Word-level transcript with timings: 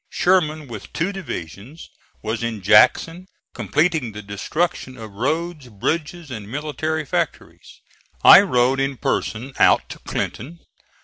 Sherman 0.09 0.67
with 0.67 0.91
two 0.93 1.13
divisions, 1.13 1.91
was 2.23 2.41
in 2.41 2.63
Jackson, 2.63 3.27
completing 3.53 4.13
the 4.13 4.23
destruction 4.23 4.97
of 4.97 5.11
roads, 5.11 5.67
bridges 5.69 6.31
and 6.31 6.49
military 6.49 7.05
factories. 7.05 7.81
I 8.23 8.41
rode 8.41 8.79
in 8.79 8.97
person 8.97 9.53
out 9.59 9.87
to 9.89 9.99
Clinton. 9.99 10.57